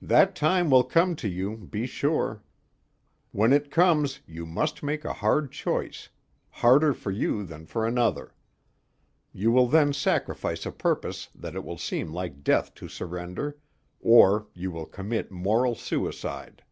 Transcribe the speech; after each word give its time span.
That 0.00 0.36
time 0.36 0.70
will 0.70 0.84
come 0.84 1.16
to 1.16 1.26
you, 1.26 1.56
be 1.56 1.84
sure. 1.84 2.44
When 3.32 3.52
it 3.52 3.72
comes 3.72 4.20
you 4.24 4.46
must 4.46 4.84
make 4.84 5.04
a 5.04 5.14
hard 5.14 5.50
choice 5.50 6.10
harder 6.48 6.94
for 6.94 7.10
you 7.10 7.42
than 7.44 7.66
for 7.66 7.84
another. 7.84 8.36
You 9.32 9.50
will 9.50 9.66
then 9.66 9.92
sacrifice 9.92 10.64
a 10.64 10.70
purpose 10.70 11.26
that 11.34 11.56
it 11.56 11.64
will 11.64 11.76
seem 11.76 12.12
like 12.12 12.44
death 12.44 12.72
to 12.76 12.86
surrender 12.86 13.58
or 13.98 14.46
you 14.54 14.70
will 14.70 14.86
commit 14.86 15.32
moral 15.32 15.74
suicide! 15.74 16.62